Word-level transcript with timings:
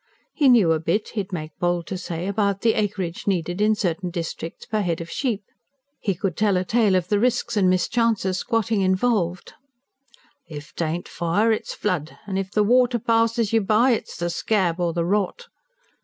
He 0.33 0.49
knew 0.49 0.71
a 0.71 0.79
bit, 0.79 1.09
he'd 1.09 1.31
make 1.31 1.51
bold 1.59 1.85
to 1.85 1.95
say, 1.95 2.25
about 2.25 2.61
the 2.61 2.73
acreage 2.73 3.27
needed 3.27 3.61
in 3.61 3.75
certain 3.75 4.09
districts 4.09 4.65
per 4.65 4.81
head 4.81 4.99
of 4.99 5.11
sheep; 5.11 5.43
he 5.99 6.15
could 6.15 6.35
tell 6.35 6.57
a 6.57 6.65
tale 6.65 6.95
of 6.95 7.09
the 7.09 7.19
risks 7.19 7.55
and 7.55 7.69
mischances 7.69 8.39
squatting 8.39 8.81
involved: 8.81 9.53
"If 10.47 10.73
t'aint 10.73 11.07
fire 11.07 11.51
it's 11.51 11.75
flood, 11.75 12.17
an' 12.25 12.39
if 12.39 12.51
the 12.51 12.63
water 12.63 12.97
passes 12.97 13.53
you 13.53 13.61
by 13.61 13.91
it's 13.91 14.17
the 14.17 14.31
scab 14.31 14.79
or 14.79 14.91
the 14.91 15.05
rot." 15.05 15.45